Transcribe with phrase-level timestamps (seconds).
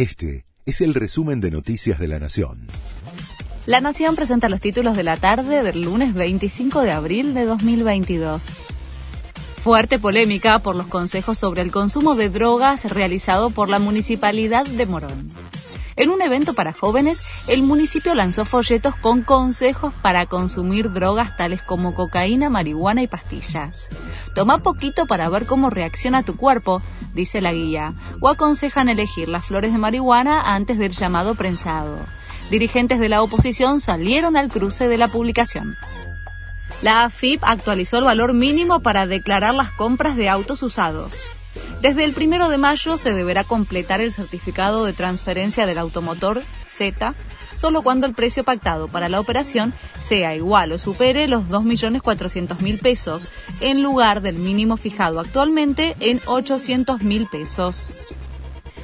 [0.00, 2.68] Este es el resumen de Noticias de la Nación.
[3.66, 8.46] La Nación presenta los títulos de la tarde del lunes 25 de abril de 2022.
[9.62, 14.86] Fuerte polémica por los consejos sobre el consumo de drogas realizado por la Municipalidad de
[14.86, 15.28] Morón.
[15.96, 21.60] En un evento para jóvenes, el municipio lanzó folletos con consejos para consumir drogas tales
[21.60, 23.90] como cocaína, marihuana y pastillas.
[24.34, 26.80] Toma poquito para ver cómo reacciona tu cuerpo,
[27.14, 31.98] dice la guía, o aconsejan elegir las flores de marihuana antes del llamado prensado.
[32.50, 35.76] Dirigentes de la oposición salieron al cruce de la publicación.
[36.82, 41.39] La AFIP actualizó el valor mínimo para declarar las compras de autos usados.
[41.80, 47.14] Desde el primero de mayo se deberá completar el certificado de transferencia del automotor Z
[47.56, 53.28] solo cuando el precio pactado para la operación sea igual o supere los 2.400.000 pesos,
[53.60, 57.88] en lugar del mínimo fijado actualmente en 800.000 pesos.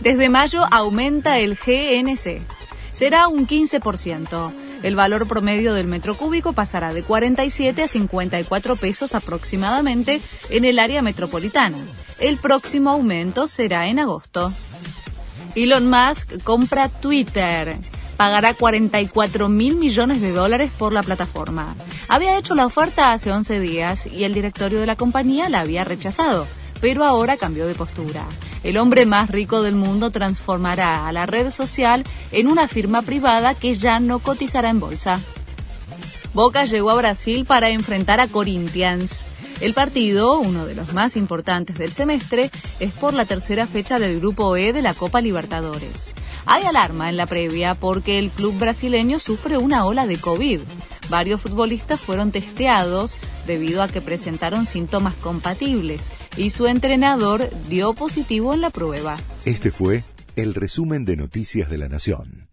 [0.00, 2.42] Desde mayo aumenta el GNC.
[2.92, 4.67] Será un 15%.
[4.82, 10.78] El valor promedio del metro cúbico pasará de 47 a 54 pesos aproximadamente en el
[10.78, 11.78] área metropolitana.
[12.20, 14.52] El próximo aumento será en agosto.
[15.54, 17.76] Elon Musk compra Twitter.
[18.16, 21.74] Pagará 44 mil millones de dólares por la plataforma.
[22.08, 25.84] Había hecho la oferta hace 11 días y el directorio de la compañía la había
[25.84, 26.46] rechazado,
[26.80, 28.24] pero ahora cambió de postura.
[28.62, 33.54] El hombre más rico del mundo transformará a la red social en una firma privada
[33.54, 35.20] que ya no cotizará en bolsa.
[36.34, 39.28] Boca llegó a Brasil para enfrentar a Corinthians.
[39.60, 44.20] El partido, uno de los más importantes del semestre, es por la tercera fecha del
[44.20, 46.14] Grupo E de la Copa Libertadores.
[46.46, 50.60] Hay alarma en la previa porque el club brasileño sufre una ola de COVID.
[51.08, 53.16] Varios futbolistas fueron testeados
[53.48, 59.16] debido a que presentaron síntomas compatibles y su entrenador dio positivo en la prueba.
[59.44, 60.04] Este fue
[60.36, 62.47] el resumen de Noticias de la Nación.